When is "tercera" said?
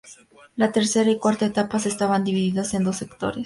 0.71-1.11